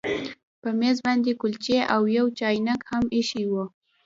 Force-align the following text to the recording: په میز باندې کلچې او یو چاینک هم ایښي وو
په 0.61 0.69
میز 0.79 0.97
باندې 1.07 1.31
کلچې 1.41 1.77
او 1.93 2.01
یو 2.17 2.25
چاینک 2.39 2.81
هم 2.91 3.03
ایښي 3.15 3.43
وو 3.51 3.65